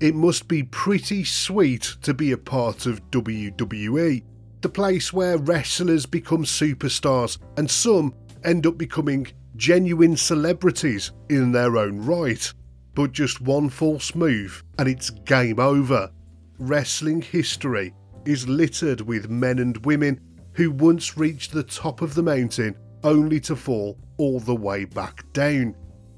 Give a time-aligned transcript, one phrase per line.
[0.00, 4.22] it must be pretty sweet to be a part of WWE,
[4.60, 8.14] the place where wrestlers become superstars and some
[8.44, 9.26] end up becoming
[9.56, 12.52] genuine celebrities in their own right.
[12.94, 16.10] But just one false move and it's game over.
[16.58, 17.94] Wrestling history
[18.24, 20.20] is littered with men and women
[20.52, 25.24] who once reached the top of the mountain only to fall all the way back
[25.32, 25.74] down.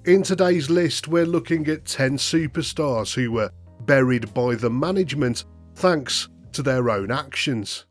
[0.06, 3.50] In today's list, we're looking at 10 superstars who were
[3.86, 5.44] buried by the management
[5.74, 7.86] thanks to their own actions.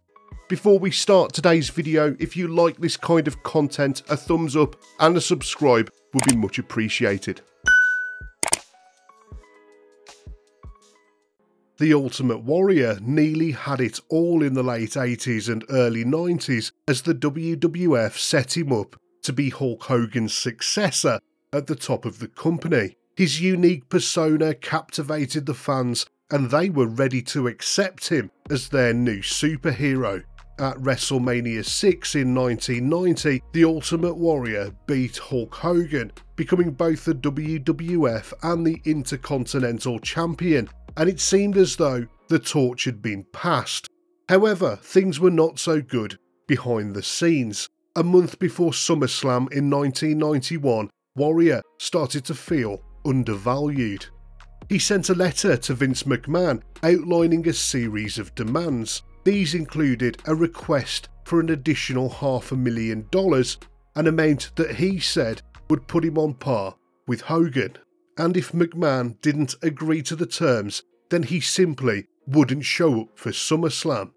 [0.48, 4.76] Before we start today's video, if you like this kind of content, a thumbs up
[5.00, 7.42] and a subscribe would be much appreciated.
[11.78, 17.04] The Ultimate Warrior nearly had it all in the late 80s and early 90s as
[17.04, 21.20] the WWF set him up to be Hulk Hogan's successor
[21.54, 22.98] at the top of the company.
[23.20, 28.94] His unique persona captivated the fans and they were ready to accept him as their
[28.94, 30.24] new superhero.
[30.58, 38.32] At WrestleMania 6 in 1990, The Ultimate Warrior beat Hulk Hogan, becoming both the WWF
[38.42, 43.90] and the Intercontinental Champion and it seemed as though the torch had been passed.
[44.30, 47.68] However, things were not so good behind the scenes.
[47.98, 54.06] A month before SummerSlam in 1991, Warrior started to feel undervalued.
[54.68, 59.02] He sent a letter to Vince McMahon outlining a series of demands.
[59.24, 63.58] These included a request for an additional half a million dollars,
[63.96, 66.76] an amount that he said would put him on par
[67.08, 67.78] with Hogan
[68.20, 73.32] and if McMahon didn't agree to the terms, then he simply wouldn't show up for
[73.32, 74.12] SummerSlam.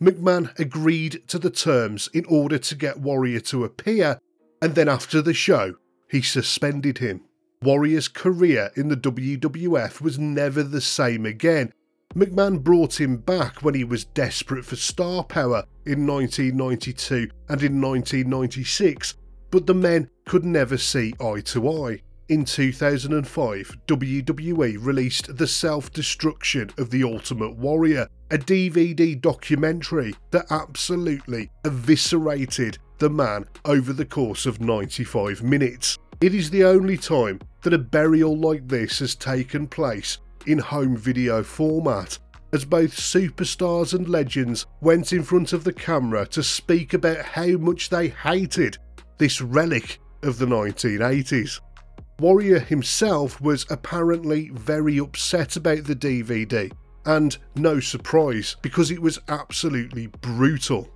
[0.00, 4.18] McMahon agreed to the terms in order to get Warrior to appear,
[4.62, 5.74] and then after the show,
[6.08, 7.22] he suspended him.
[7.62, 11.74] Warrior's career in the WWF was never the same again.
[12.14, 17.78] McMahon brought him back when he was desperate for star power in 1992 and in
[17.78, 19.14] 1996,
[19.50, 22.00] but the men could never see eye to eye.
[22.30, 30.50] In 2005, WWE released The Self Destruction of the Ultimate Warrior, a DVD documentary that
[30.50, 35.98] absolutely eviscerated the man over the course of 95 minutes.
[36.22, 40.96] It is the only time that a burial like this has taken place in home
[40.96, 42.18] video format,
[42.52, 47.46] as both superstars and legends went in front of the camera to speak about how
[47.58, 48.78] much they hated
[49.18, 51.60] this relic of the 1980s.
[52.18, 56.72] Warrior himself was apparently very upset about the DVD,
[57.06, 60.90] and no surprise because it was absolutely brutal.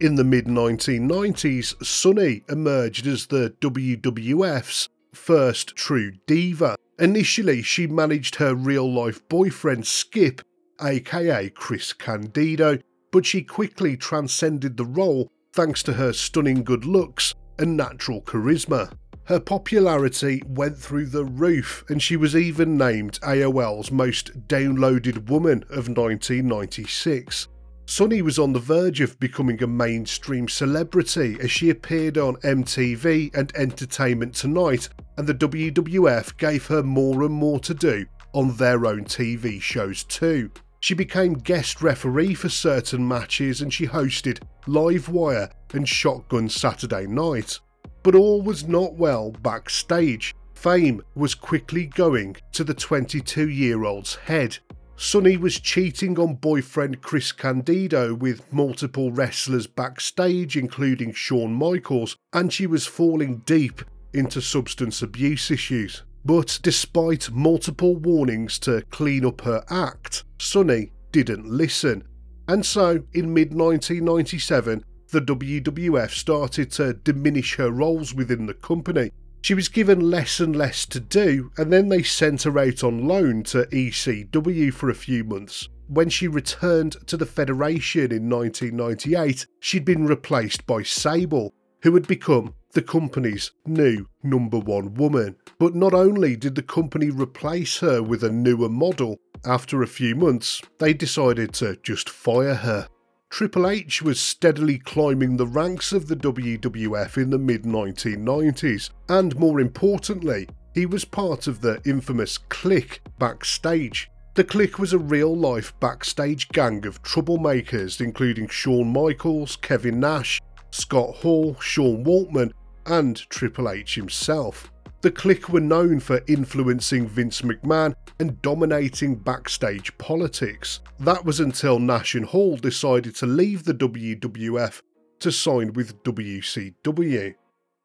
[0.00, 6.76] In the mid 1990s, Sunny emerged as the WWF's first true diva.
[6.98, 10.42] Initially, she managed her real life boyfriend Skip,
[10.80, 12.78] aka Chris Candido,
[13.10, 18.92] but she quickly transcended the role thanks to her stunning good looks and natural charisma.
[19.24, 25.62] Her popularity went through the roof, and she was even named AOL's most downloaded woman
[25.70, 27.46] of 1996.
[27.86, 33.34] Sunny was on the verge of becoming a mainstream celebrity as she appeared on MTV
[33.34, 34.88] and Entertainment Tonight,
[35.18, 40.04] and the WWF gave her more and more to do on their own TV shows
[40.04, 40.50] too.
[40.80, 47.06] She became guest referee for certain matches and she hosted Live Wire and Shotgun Saturday
[47.06, 47.60] Night.
[48.02, 50.34] But all was not well backstage.
[50.54, 54.58] Fame was quickly going to the 22 year old's head.
[54.96, 62.52] Sunny was cheating on boyfriend Chris Candido with multiple wrestlers backstage, including Shawn Michaels, and
[62.52, 63.82] she was falling deep
[64.12, 66.02] into substance abuse issues.
[66.24, 72.04] But despite multiple warnings to clean up her act, Sunny didn't listen.
[72.48, 79.10] And so, in mid 1997, the WWF started to diminish her roles within the company.
[79.42, 83.08] She was given less and less to do, and then they sent her out on
[83.08, 85.68] loan to ECW for a few months.
[85.88, 91.52] When she returned to the Federation in 1998, she'd been replaced by Sable,
[91.82, 95.36] who had become the company's new number one woman.
[95.58, 100.14] But not only did the company replace her with a newer model, after a few
[100.14, 102.88] months, they decided to just fire her.
[103.32, 109.34] Triple H was steadily climbing the ranks of the WWF in the mid 1990s, and
[109.38, 114.10] more importantly, he was part of the infamous Kliq backstage.
[114.34, 120.38] The Kliq was a real life backstage gang of troublemakers, including Shawn Michaels, Kevin Nash,
[120.70, 122.52] Scott Hall, Sean Waltman,
[122.84, 124.70] and Triple H himself.
[125.02, 130.78] The Kliq were known for influencing Vince McMahon and dominating backstage politics.
[131.00, 134.80] That was until Nash and Hall decided to leave the WWF
[135.18, 137.34] to sign with WCW.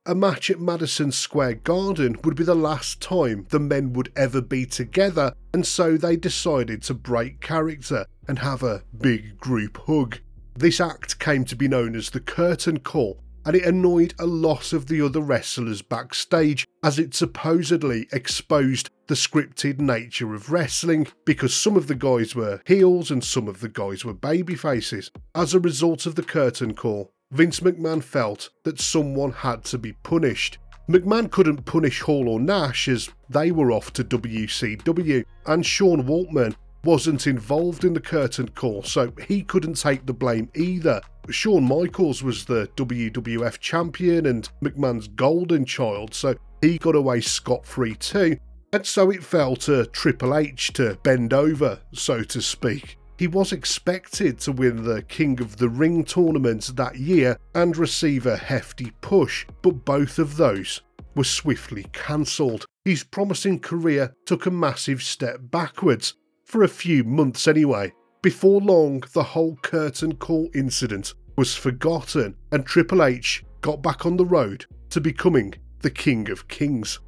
[0.06, 4.40] A match at Madison Square Garden would be the last time the men would ever
[4.40, 10.19] be together, and so they decided to break character and have a big group hug.
[10.56, 14.74] This act came to be known as the Curtain Call, and it annoyed a lot
[14.74, 21.56] of the other wrestlers backstage as it supposedly exposed the scripted nature of wrestling because
[21.56, 25.10] some of the guys were heels and some of the guys were baby faces.
[25.34, 29.94] As a result of the curtain call, Vince McMahon felt that someone had to be
[29.94, 30.58] punished.
[30.90, 36.56] McMahon couldn't punish Hall or Nash as they were off to WCW, and Sean Waltman
[36.88, 41.01] wasn't involved in the curtain call, so he couldn't take the blame either.
[41.30, 47.66] Shawn Michaels was the WWF champion and McMahon's golden child, so he got away scot
[47.66, 48.38] free too.
[48.72, 52.98] And so it fell to Triple H to bend over, so to speak.
[53.19, 58.25] He was expected to win the King of the Ring tournament that year and receive
[58.25, 60.83] a hefty push, but both of those
[61.16, 62.66] were swiftly cancelled.
[62.86, 66.13] His promising career took a massive step backwards,
[66.48, 67.94] for a few months anyway.
[68.22, 74.18] Before long, the whole curtain call incident was forgotten, and Triple H got back on
[74.18, 77.00] the road to becoming the King of Kings.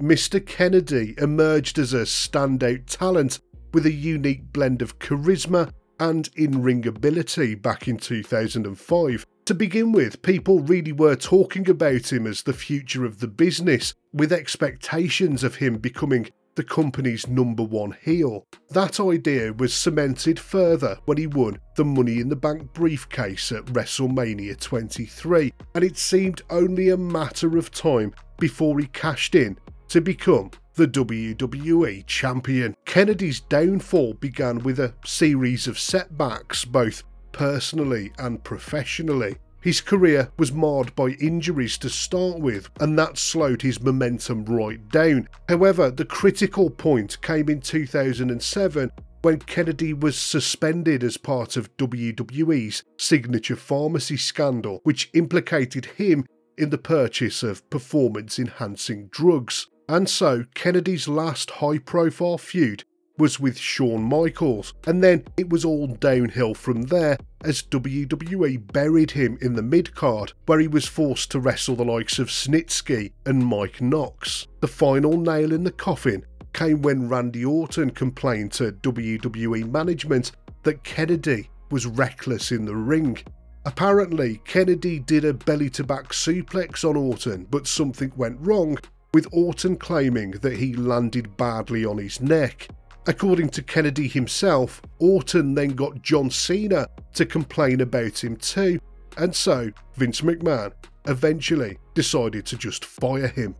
[0.00, 0.44] Mr.
[0.44, 3.40] Kennedy emerged as a standout talent
[3.72, 9.26] with a unique blend of charisma and in ring ability back in 2005.
[9.46, 13.94] To begin with, people really were talking about him as the future of the business,
[14.12, 18.44] with expectations of him becoming the company's number one heel.
[18.70, 23.66] That idea was cemented further when he won the Money in the Bank briefcase at
[23.66, 29.58] WrestleMania 23, and it seemed only a matter of time before he cashed in
[29.88, 32.76] to become the WWE champion.
[32.84, 37.02] Kennedy's downfall began with a series of setbacks, both
[37.32, 39.36] personally and professionally.
[39.64, 44.86] His career was marred by injuries to start with, and that slowed his momentum right
[44.90, 45.26] down.
[45.48, 48.90] However, the critical point came in 2007
[49.22, 56.26] when Kennedy was suspended as part of WWE's signature pharmacy scandal, which implicated him
[56.58, 59.66] in the purchase of performance enhancing drugs.
[59.88, 62.84] And so, Kennedy's last high profile feud
[63.16, 69.12] was with Shawn Michaels, and then it was all downhill from there as WWE buried
[69.12, 73.12] him in the mid card, where he was forced to wrestle the likes of Snitsky
[73.26, 74.46] and Mike Knox.
[74.60, 80.32] The final nail in the coffin came when Randy Orton complained to WWE management
[80.62, 83.18] that Kennedy was reckless in the ring.
[83.66, 88.78] Apparently, Kennedy did a belly to back suplex on Orton, but something went wrong,
[89.12, 92.68] with Orton claiming that he landed badly on his neck.
[93.06, 98.80] According to Kennedy himself, Orton then got John Cena to complain about him too,
[99.18, 100.72] and so Vince McMahon
[101.06, 103.54] eventually decided to just fire him.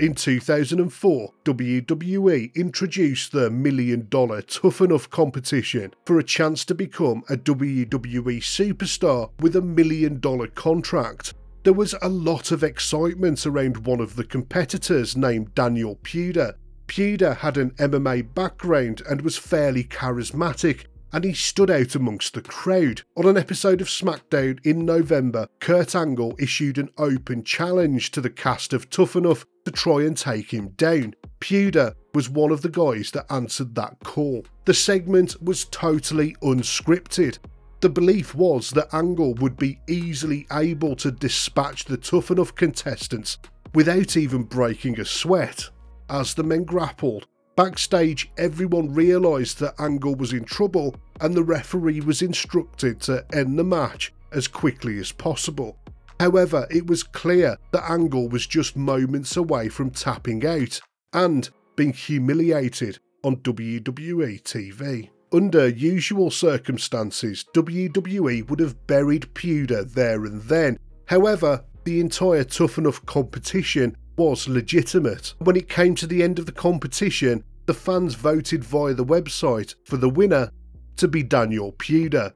[0.00, 7.22] In 2004, WWE introduced the Million Dollar Tough Enough competition for a chance to become
[7.28, 11.34] a WWE superstar with a million dollar contract.
[11.62, 16.54] There was a lot of excitement around one of the competitors named Daniel Puder,
[16.86, 22.42] Puder had an MMA background and was fairly charismatic, and he stood out amongst the
[22.42, 23.02] crowd.
[23.16, 28.30] On an episode of SmackDown in November, Kurt Angle issued an open challenge to the
[28.30, 31.14] cast of Tough Enough to try and take him down.
[31.40, 34.44] Puder was one of the guys that answered that call.
[34.64, 37.38] The segment was totally unscripted.
[37.80, 43.38] The belief was that Angle would be easily able to dispatch the Tough Enough contestants
[43.74, 45.68] without even breaking a sweat.
[46.10, 52.00] As the men grappled, backstage everyone realised that Angle was in trouble and the referee
[52.00, 55.78] was instructed to end the match as quickly as possible.
[56.20, 60.80] However, it was clear that Angle was just moments away from tapping out
[61.12, 65.10] and being humiliated on WWE TV.
[65.32, 70.78] Under usual circumstances, WWE would have buried Puder there and then.
[71.06, 75.34] However, the entire Tough Enough competition was legitimate.
[75.38, 79.74] When it came to the end of the competition, the fans voted via the website
[79.84, 80.50] for the winner
[80.96, 82.32] to be Daniel Puder.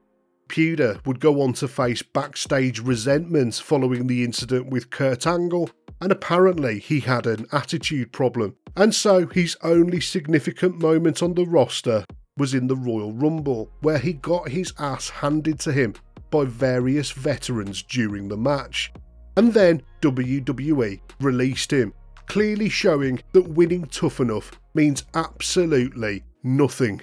[0.48, 5.70] Puder would go on to face backstage resentment following the incident with Kurt Angle,
[6.00, 8.56] and apparently he had an attitude problem.
[8.76, 12.04] And so his only significant moment on the roster
[12.38, 15.94] was in the Royal Rumble, where he got his ass handed to him
[16.30, 18.92] by various veterans during the match
[19.38, 21.94] and then WWE released him
[22.26, 27.00] clearly showing that winning tough enough means absolutely nothing.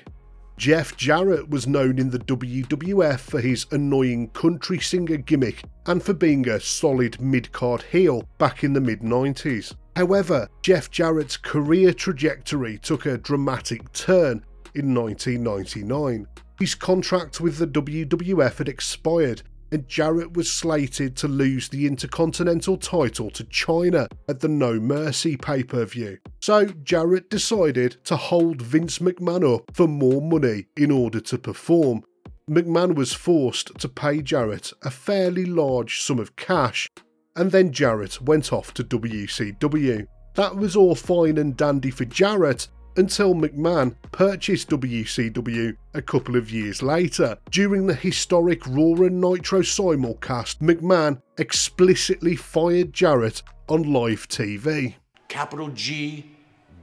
[0.58, 6.14] Jeff Jarrett was known in the WWF for his annoying country singer gimmick and for
[6.14, 9.74] being a solid mid card heel back in the mid 90s.
[9.96, 14.44] However, Jeff Jarrett's career trajectory took a dramatic turn
[14.76, 16.28] in 1999.
[16.60, 19.42] His contract with the WWF had expired
[19.76, 25.36] and Jarrett was slated to lose the Intercontinental title to Chyna at the No Mercy
[25.36, 26.18] pay per view.
[26.40, 32.06] So Jarrett decided to hold Vince McMahon up for more money in order to perform.
[32.50, 36.88] McMahon was forced to pay Jarrett a fairly large sum of cash,
[37.36, 40.08] and then Jarrett went off to WCW.
[40.36, 46.52] That was all fine and dandy for Jarrett until McMahon purchased WCW a couple of
[46.52, 47.38] years later.
[47.52, 54.96] During the historic Raw and Nitro simulcast, McMahon explicitly fired Jarrett on live TV.
[55.28, 56.32] Capital G,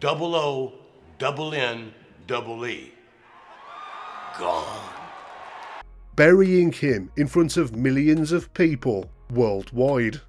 [0.00, 0.72] double O,
[1.18, 1.92] double N,
[2.26, 2.92] double E.
[4.38, 4.88] Gone.
[6.16, 10.20] Burying him in front of millions of people worldwide.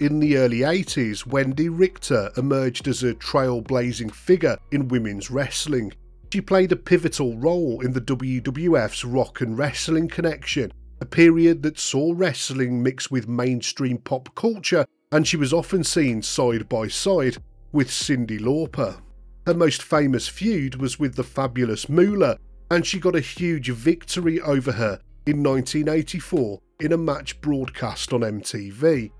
[0.00, 5.92] In the early 80s, Wendi Richter emerged as a trailblazing figure in women's wrestling.
[6.32, 11.80] She played a pivotal role in the WWF's Rock and Wrestling Connection, a period that
[11.80, 17.38] saw wrestling mixed with mainstream pop culture, and she was often seen side by side
[17.72, 19.00] with Cyndi Lauper.
[19.46, 22.38] Her most famous feud was with the fabulous Moolah,
[22.70, 28.20] and she got a huge victory over her in 1984 in a match broadcast on
[28.20, 29.10] MTV.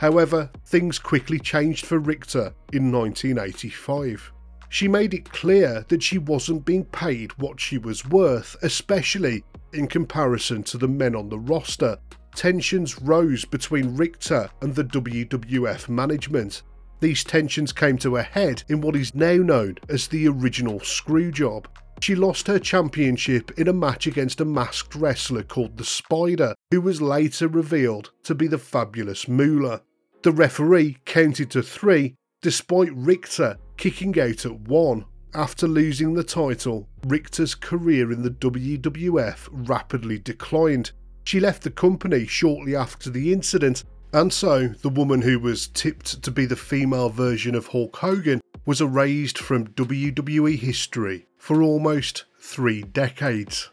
[0.00, 4.32] However, things quickly changed for Richter in 1985.
[4.70, 9.88] She made it clear that she wasn't being paid what she was worth, especially in
[9.88, 11.98] comparison to the men on the roster.
[12.34, 16.62] Tensions rose between Richter and the WWF management.
[17.00, 21.66] These tensions came to a head in what is now known as the original Screwjob.
[22.00, 26.80] She lost her championship in a match against a masked wrestler called the Spider, who
[26.80, 29.82] was later revealed to be the fabulous Moolah.
[30.22, 35.06] The referee counted to three, despite Richter kicking out at one.
[35.32, 40.90] After losing the title, Richter's career in the WWF rapidly declined.
[41.24, 46.22] She left the company shortly after the incident, and so the woman who was tipped
[46.22, 52.24] to be the female version of Hulk Hogan was erased from WWE history for almost
[52.38, 53.70] three decades.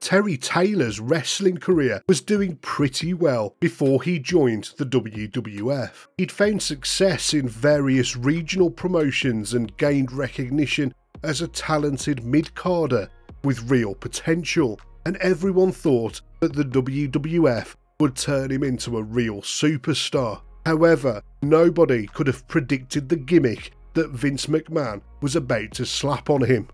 [0.00, 6.06] Terry Taylor's wrestling career was doing pretty well before he joined the WWF.
[6.18, 13.08] He'd found success in various regional promotions and gained recognition as a talented mid-carder
[13.42, 19.40] with real potential, and everyone thought that the WWF would turn him into a real
[19.40, 20.40] superstar.
[20.64, 26.42] However, nobody could have predicted the gimmick that Vince McMahon was about to slap on
[26.42, 26.68] him.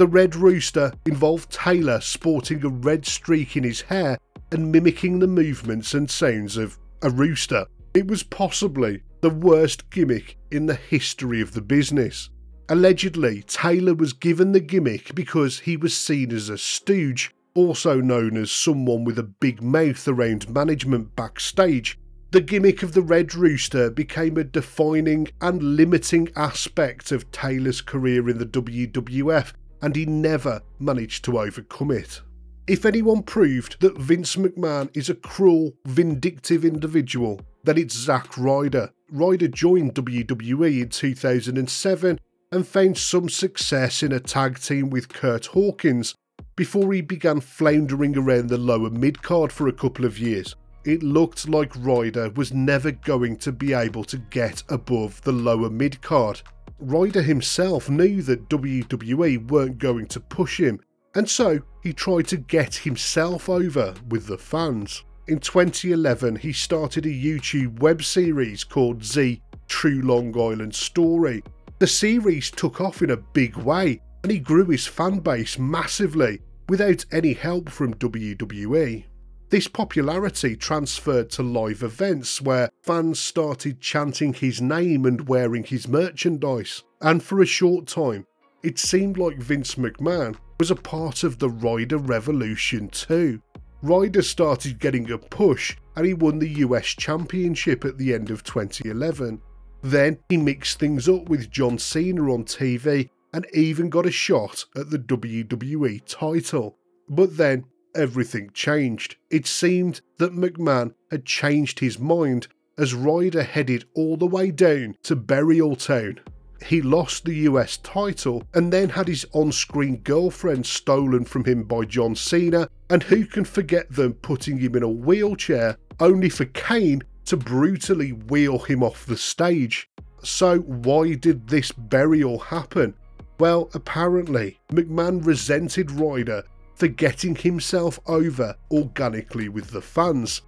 [0.00, 4.16] The Red Rooster involved Taylor sporting a red streak in his hair
[4.50, 7.66] and mimicking the movements and sounds of a rooster.
[7.92, 12.30] It was possibly the worst gimmick in the history of the business.
[12.70, 18.38] Allegedly, Taylor was given the gimmick because he was seen as a stooge, also known
[18.38, 21.98] as someone with a big mouth around management backstage.
[22.30, 28.30] The gimmick of the Red Rooster became a defining and limiting aspect of Taylor's career
[28.30, 32.20] in the WWF and he never managed to overcome it.
[32.66, 38.90] If anyone proved that Vince McMahon is a cruel, vindictive individual, then it's Zack Ryder.
[39.10, 42.20] Ryder joined WWE in 2007
[42.52, 46.14] and found some success in a tag team with Kurt Hawkins
[46.56, 50.54] before he began floundering around the lower mid card for a couple of years.
[50.84, 55.70] It looked like Ryder was never going to be able to get above the lower
[55.70, 56.40] mid card,
[56.80, 60.80] Ryder himself knew that WWE weren't going to push him,
[61.14, 65.04] and so he tried to get himself over with the fans.
[65.28, 71.42] In 2011, he started a YouTube web series called Z True Long Island Story.
[71.78, 76.40] The series took off in a big way, and he grew his fan base massively
[76.68, 79.04] without any help from WWE.
[79.50, 85.88] This popularity transferred to live events where fans started chanting his name and wearing his
[85.88, 88.26] merchandise, and for a short time,
[88.62, 93.42] it seemed like Vince McMahon was a part of the Ryder Revolution too.
[93.82, 98.44] Ryder started getting a push and he won the US Championship at the end of
[98.44, 99.40] 2011.
[99.82, 104.64] Then he mixed things up with John Cena on TV and even got a shot
[104.76, 106.76] at the WWE title.
[107.08, 109.16] But then everything changed.
[109.30, 114.96] It seemed that McMahon had changed his mind as Ryder headed all the way down
[115.02, 116.20] to Burial Town.
[116.64, 121.64] He lost the US title and then had his on screen girlfriend stolen from him
[121.64, 126.44] by John Cena, and who can forget them putting him in a wheelchair only for
[126.46, 129.88] Kane to brutally wheel him off the stage.
[130.22, 132.94] So, why did this burial happen?
[133.38, 136.44] Well, apparently, McMahon resented Ryder
[136.80, 140.42] for getting himself over organically with the fans.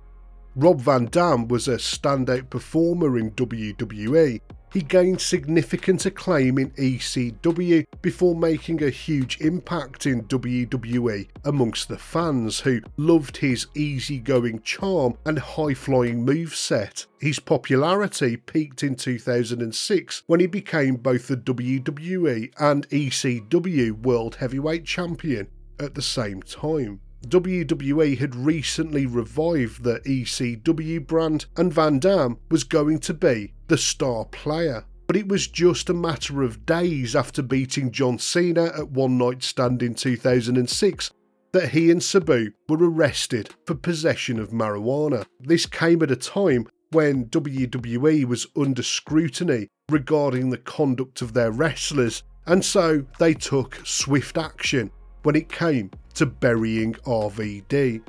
[0.56, 4.40] Rob Van Dam was a standout performer in WWE
[4.72, 11.98] he gained significant acclaim in ECW before making a huge impact in WWE amongst the
[11.98, 17.06] fans who loved his easygoing charm and high flying moveset.
[17.20, 24.86] His popularity peaked in 2006 when he became both the WWE and ECW World Heavyweight
[24.86, 25.48] Champion
[25.78, 27.00] at the same time.
[27.28, 33.78] WWE had recently revived the ECW brand, and Van Dam was going to be the
[33.78, 34.84] star player.
[35.06, 39.42] But it was just a matter of days after beating John Cena at One Night
[39.42, 41.10] Stand in 2006
[41.52, 45.26] that he and Sabu were arrested for possession of marijuana.
[45.38, 51.50] This came at a time when WWE was under scrutiny regarding the conduct of their
[51.50, 54.90] wrestlers, and so they took swift action
[55.22, 58.02] when it came to burying RVD.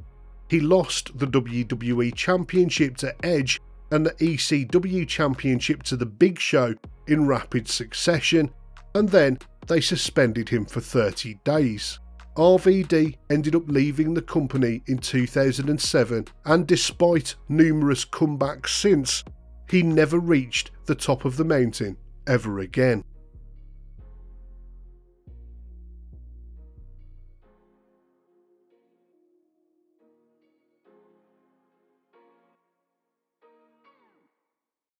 [0.50, 3.60] He lost the WWE Championship to Edge
[3.92, 6.76] and the ECW Championship to The Big Show
[7.08, 8.52] in rapid succession,
[8.96, 12.00] and then they suspended him for 30 days.
[12.36, 19.24] RVD ended up leaving the company in 2007, and despite numerous comebacks since,
[19.70, 21.96] he never reached the top of the mountain
[22.28, 23.04] ever again.